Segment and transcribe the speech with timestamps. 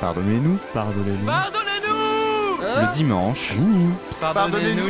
[0.00, 1.26] Pardonnez-nous, pardonnez-nous.
[1.26, 3.54] Pardonnez-nous Le dimanche.
[4.20, 4.82] Pardonnez-nous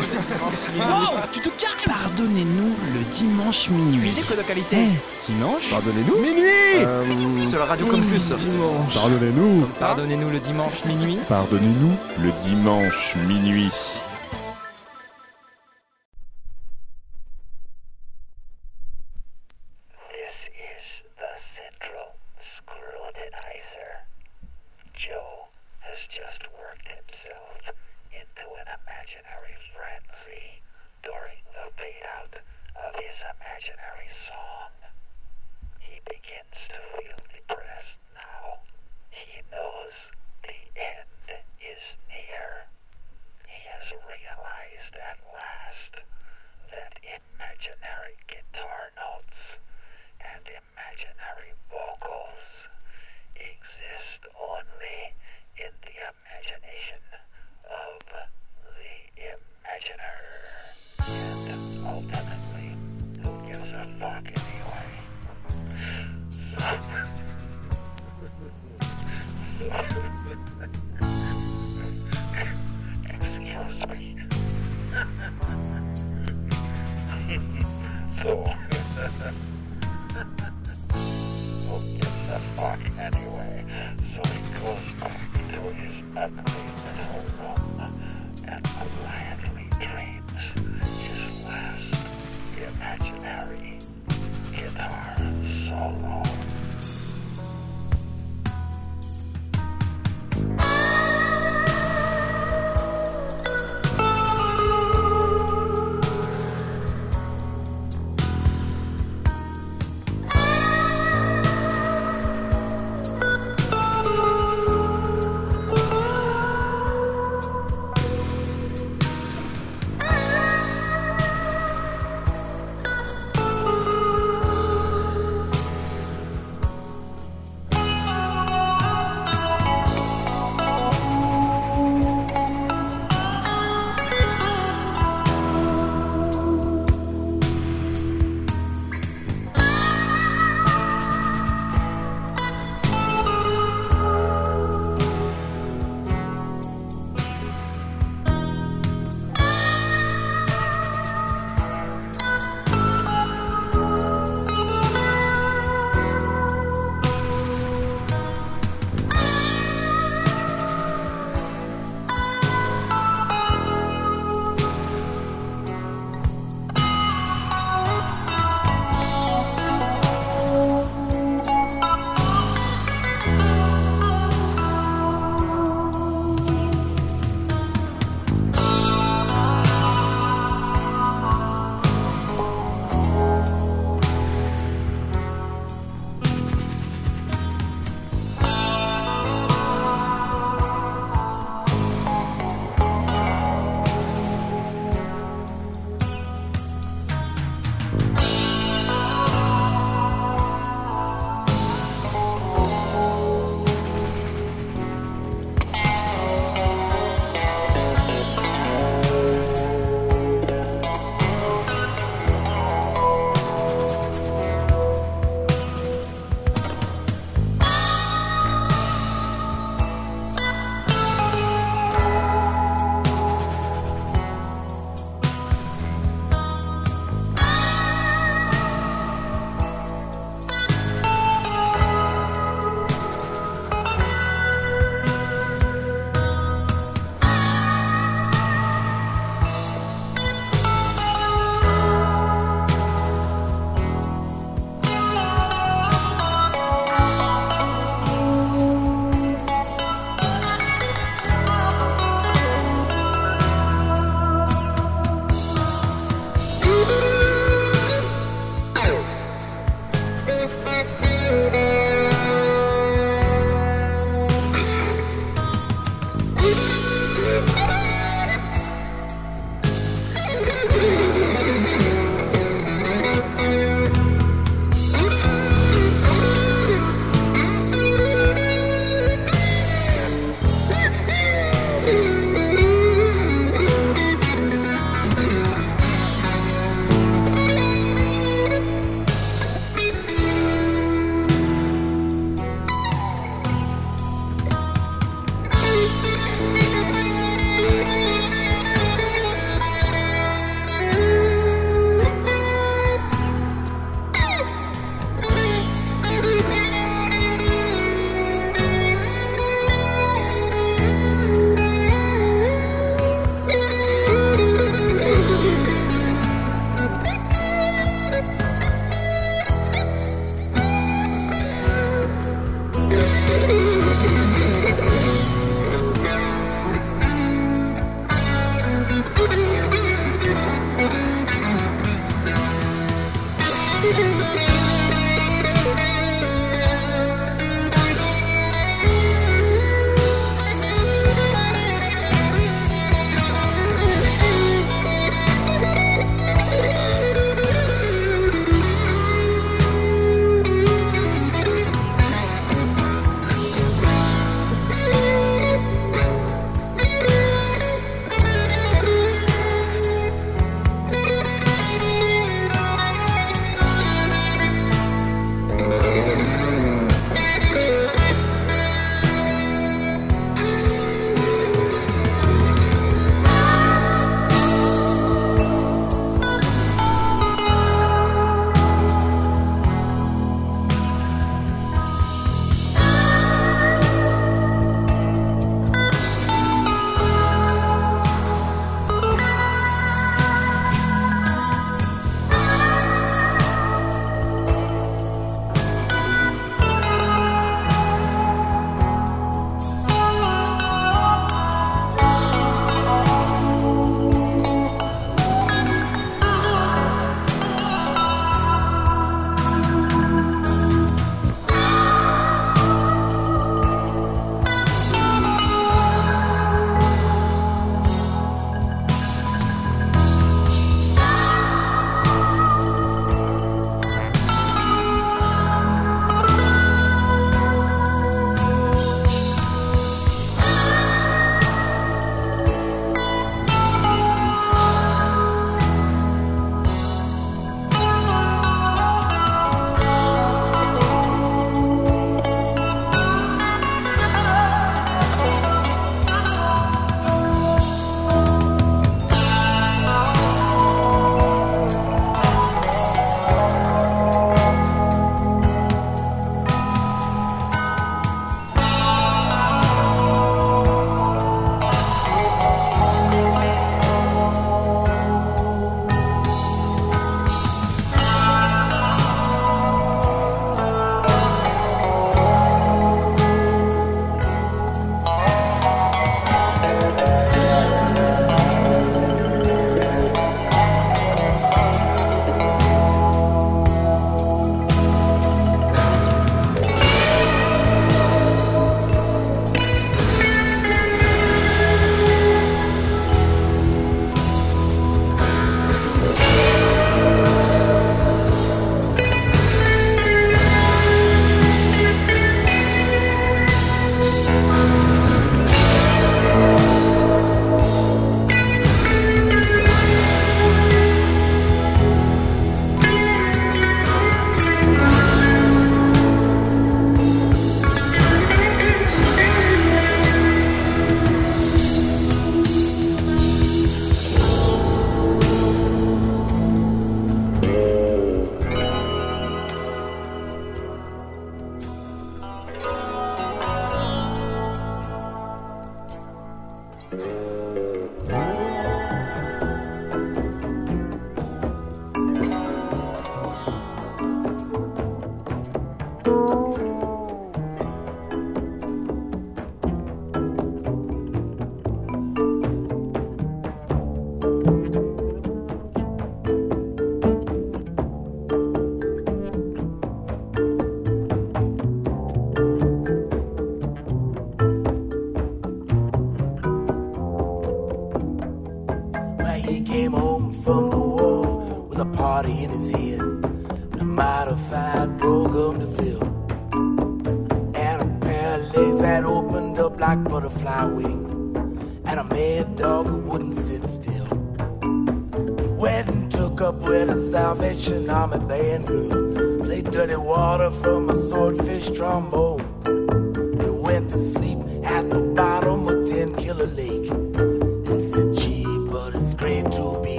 [0.80, 3.98] Oh, tu te calmes Pardonnez-nous le dimanche minuit.
[4.08, 6.16] Musique de qualité Eh, dimanche Pardonnez-nous.
[6.20, 6.44] Minuit
[6.84, 8.94] Euh, Sur la radio Campus Dimanche.
[8.94, 9.66] Pardonnez-nous.
[9.78, 13.70] Pardonnez-nous le dimanche minuit Pardonnez-nous le dimanche minuit.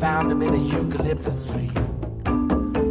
[0.00, 1.70] Found him in a eucalyptus tree.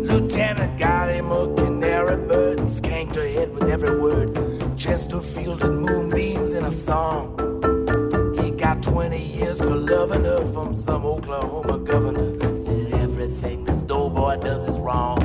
[0.09, 4.77] Lieutenant got him a canary bird and skanked her head with every word.
[4.77, 7.35] Chesterfield and moonbeams in a song.
[8.39, 12.39] He got 20 years for loving her from some Oklahoma governor.
[12.63, 15.19] Said everything this doughboy does is wrong.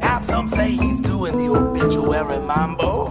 [0.00, 3.10] Now some say he's doing the obituary mambo.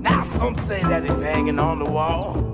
[0.00, 2.47] Now some say that he's hanging on the wall.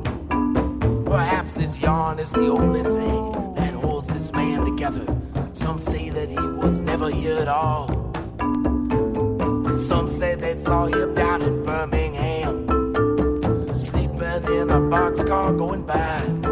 [1.15, 5.07] Perhaps this yarn is the only thing that holds this man together.
[5.53, 7.87] Some say that he was never here at all.
[9.87, 12.67] Some say they saw him down in Birmingham,
[13.73, 16.44] sleeping in a boxcar going by.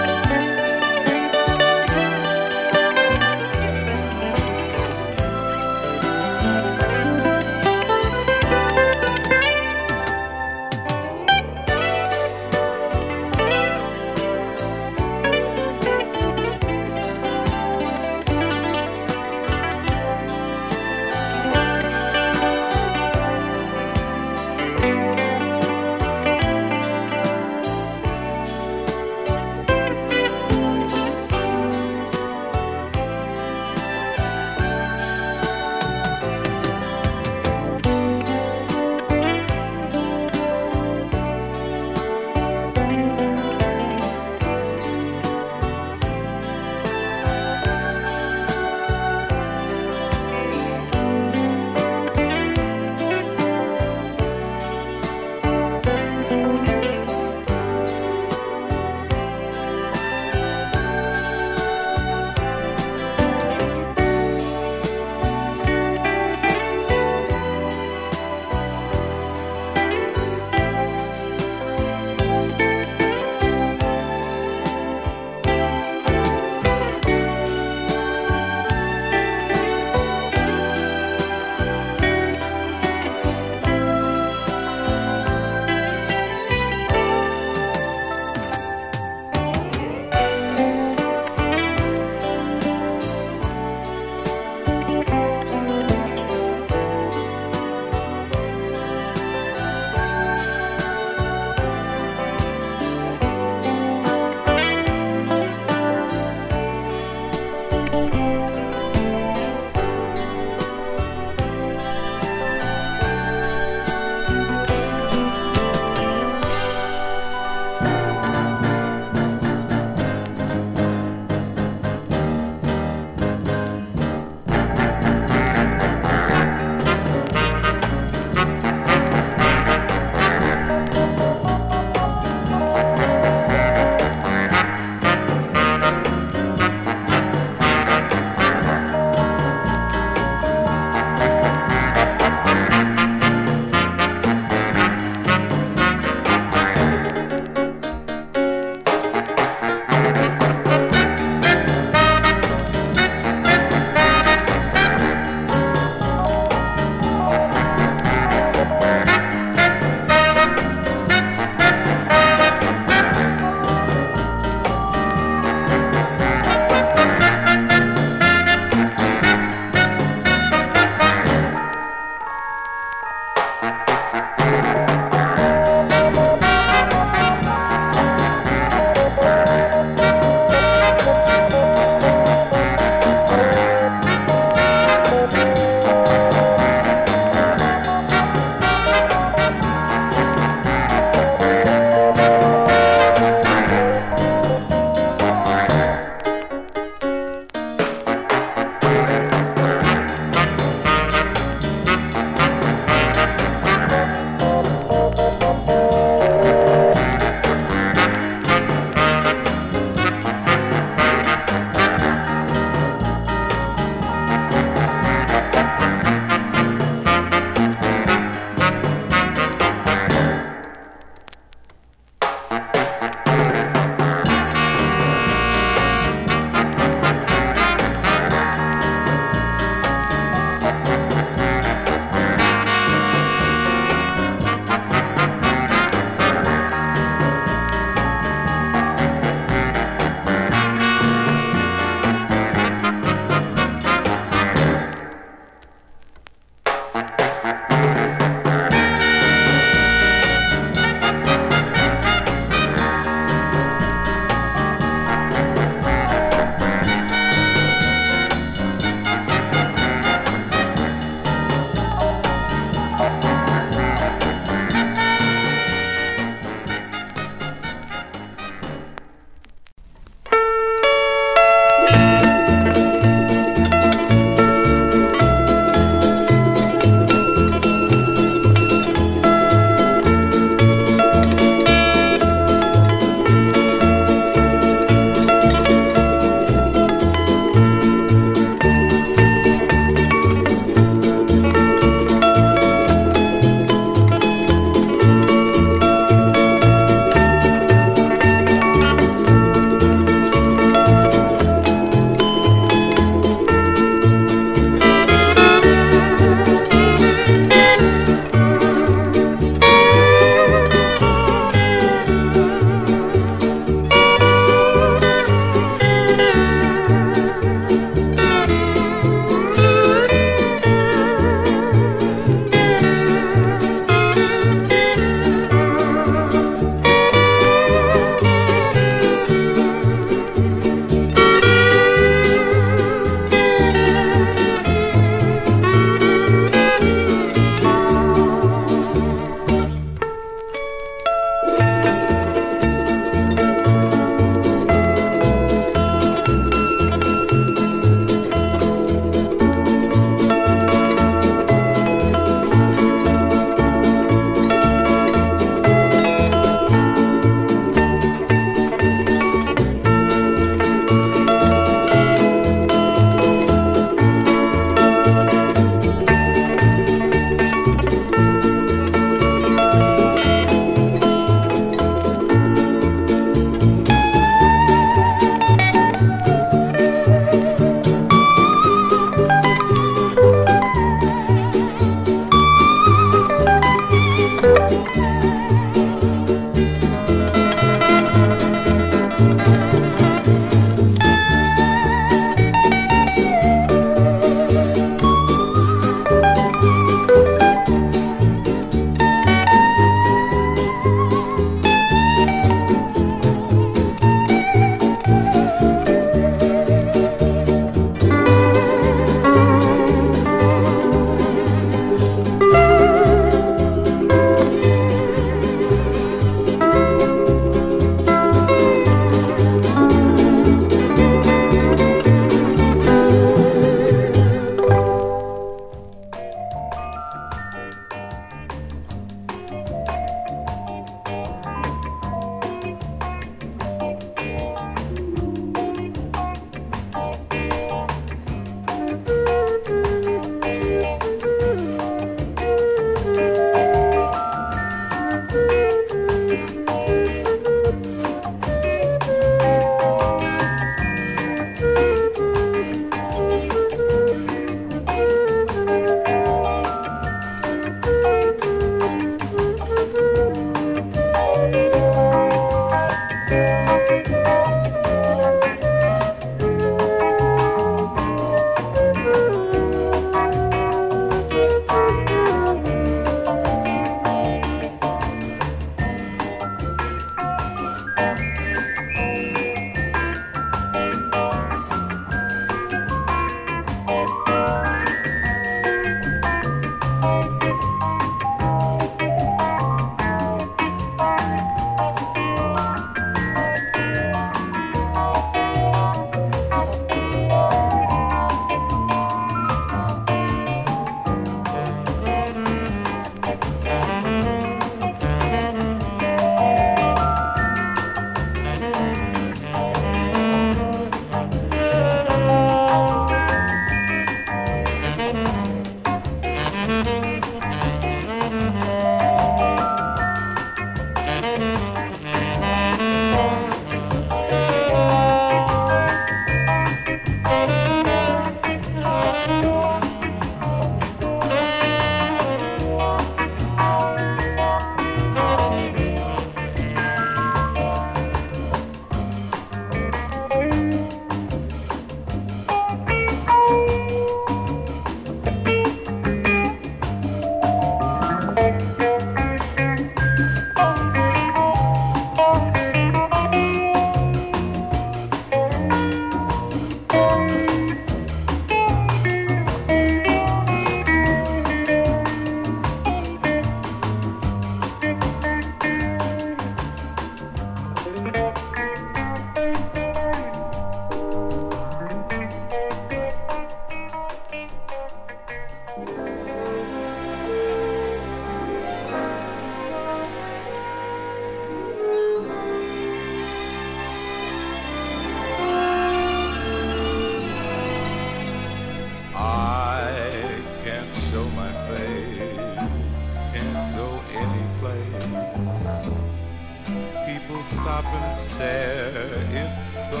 [597.06, 598.92] People stop and stare,
[599.30, 600.00] it's so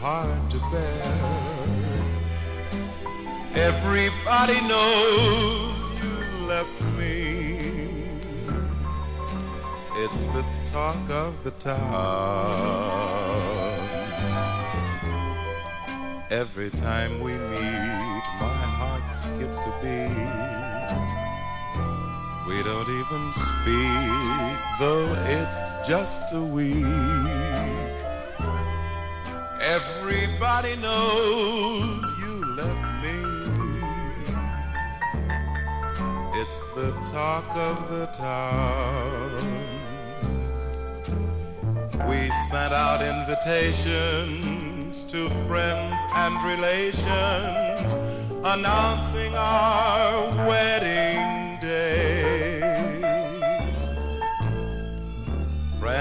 [0.00, 1.60] hard to bear.
[3.54, 7.20] Everybody knows you left me.
[9.96, 13.00] It's the talk of the town.
[16.30, 20.49] Every time we meet, my heart skips a beat.
[22.50, 26.84] We don't even speak, though it's just a week.
[29.60, 33.20] Everybody knows you left me.
[36.40, 39.30] It's the talk of the town.
[42.08, 47.94] We sent out invitations to friends and relations
[48.42, 51.29] announcing our wedding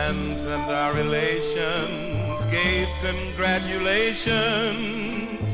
[0.10, 5.54] Friends and our relations gave congratulations.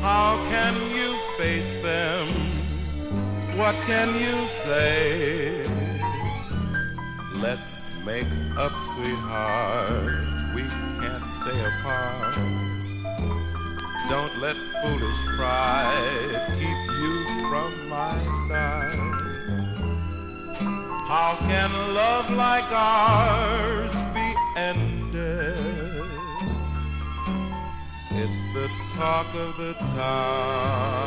[0.00, 2.26] How can you face them?
[3.56, 5.64] What can you say?
[7.34, 8.26] Let's make
[8.56, 10.12] up, sweetheart.
[10.56, 10.62] We
[11.00, 12.34] can't stay apart.
[14.08, 19.23] Don't let foolish pride keep you from my side.
[21.16, 25.56] How can love like ours be ended?
[28.10, 31.04] It's the talk of the town.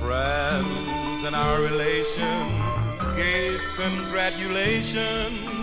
[0.00, 5.53] Friends and our relations gave congratulations.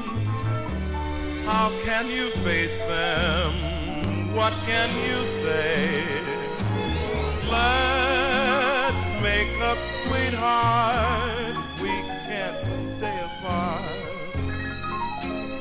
[1.52, 3.52] How can you face them?
[4.34, 6.06] What can you say?
[7.52, 11.58] Let's make up, sweetheart.
[11.82, 11.94] We
[12.30, 13.84] can't stay apart.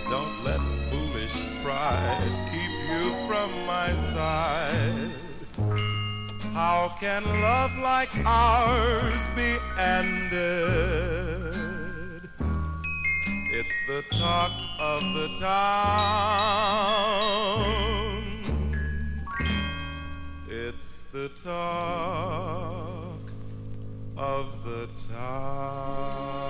[0.09, 5.11] Don't let foolish pride keep you from my side.
[6.55, 11.51] How can love like ours be ended?
[13.53, 15.51] It's the talk of the town.
[20.49, 23.21] It's the talk
[24.17, 26.50] of the town.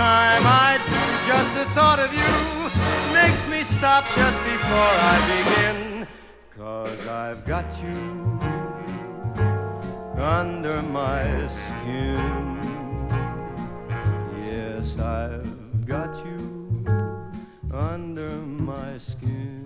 [0.00, 2.32] time I do, just the thought of you
[3.12, 6.06] makes me stop just before I begin.
[6.56, 8.00] Cause I've got you
[10.16, 11.22] under my
[11.64, 12.38] skin.
[14.38, 16.40] Yes, I've got you
[17.70, 18.30] under
[18.72, 19.60] my skin.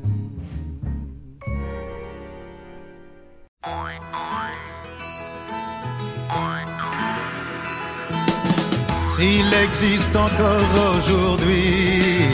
[9.16, 12.29] S'il existe encore aujourd'hui,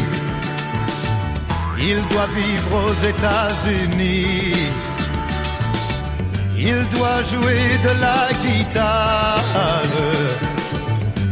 [1.79, 4.55] il doit vivre aux États-Unis.
[6.57, 9.43] Il doit jouer de la guitare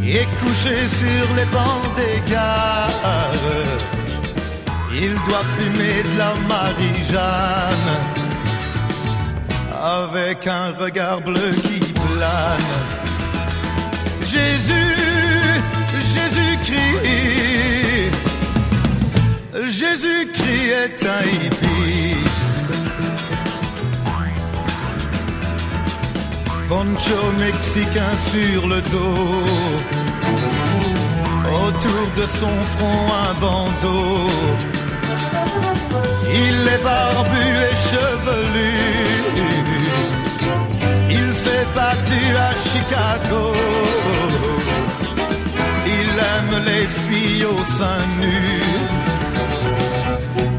[0.05, 3.39] et coucher sur les bancs des gares.
[4.93, 7.89] Il doit fumer de la Marie-Jeanne
[9.83, 12.99] avec un regard bleu qui plane.
[14.23, 15.18] Jésus,
[19.67, 22.17] Jésus-Christ, est un hippie.
[26.69, 29.45] Poncho mexicain sur le dos,
[31.45, 34.31] autour de son front un bandeau.
[36.31, 38.73] Il est barbu et chevelu.
[41.11, 43.53] Il s'est battu à Chicago.
[46.51, 48.63] Aime les filles au sein nu.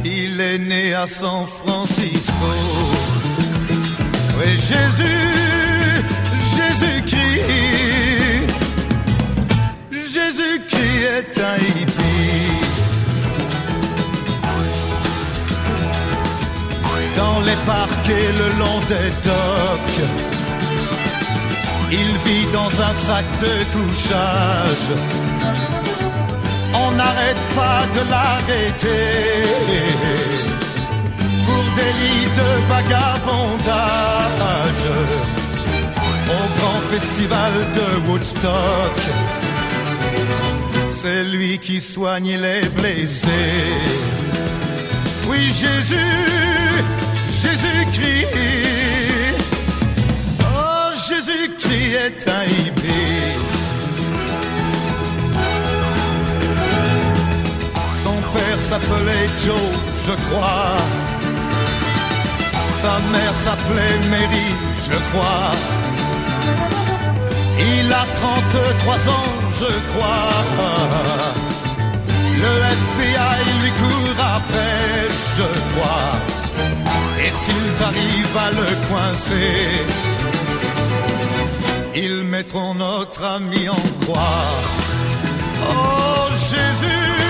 [0.05, 2.45] Il est né à San Francisco.
[4.37, 5.33] Oui, Jésus,
[6.57, 8.53] Jésus-Christ.
[9.91, 12.05] Jésus-Christ est un hippie.
[17.15, 20.03] dans les parcs et le long des docks.
[21.91, 24.93] Il vit dans un sac de couchage.
[27.00, 29.08] N'arrête pas de l'arrêter
[31.45, 33.70] pour délit de vagabondage
[36.28, 38.97] au grand festival de Woodstock.
[40.91, 43.30] C'est lui qui soigne les blessés.
[45.30, 46.26] Oui, Jésus,
[47.43, 48.28] Jésus-Christ.
[50.41, 53.28] Oh, Jésus-Christ est un hippie.
[58.62, 59.55] S'appelait Joe,
[60.05, 60.78] je crois.
[62.82, 64.49] Sa mère s'appelait Mary,
[64.86, 65.51] je crois.
[67.60, 69.30] Il a 33 ans,
[69.60, 70.34] je crois.
[72.43, 75.07] Le FBI lui court après,
[75.38, 76.14] je crois.
[77.26, 79.86] Et s'ils arrivent à le coincer,
[81.95, 84.47] ils mettront notre ami en croix.
[85.68, 87.28] Oh Jésus,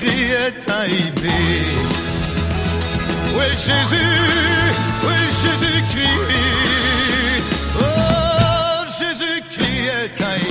[0.00, 1.38] criait Taïbé.
[3.36, 4.16] Oui, Jésus,
[5.04, 6.20] oui, Jésus crie.
[7.78, 10.49] Oh, Jésus criait Taïbé.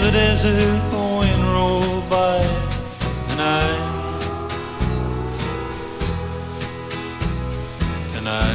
[0.00, 2.38] The desert the wind roll by,
[3.30, 3.68] and I,
[8.16, 8.52] and I.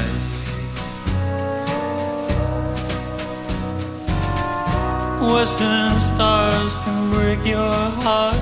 [5.34, 8.42] Western stars can break your heart.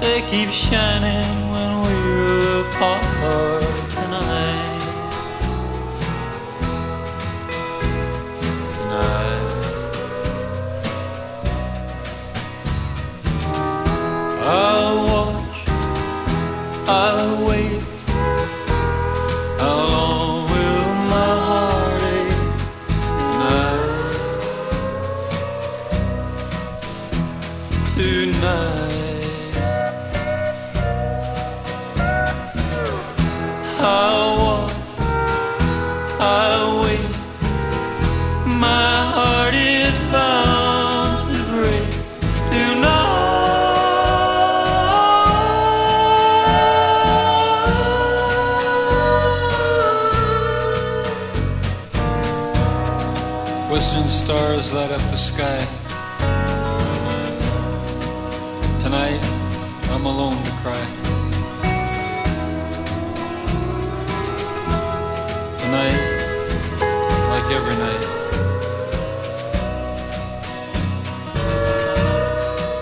[0.00, 3.85] They keep shining when we're apart
[33.86, 34.25] how
[67.50, 68.02] every night.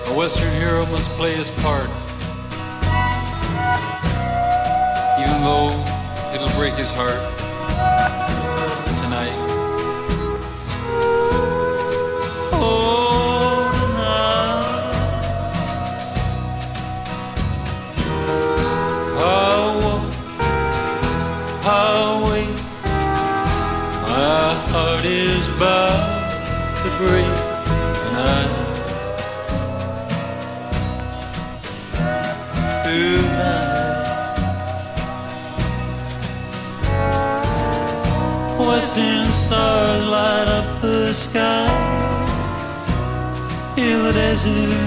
[0.07, 1.89] A Western hero must play his part,
[5.21, 5.71] even though
[6.35, 7.44] it'll break his heart.
[44.45, 44.84] desert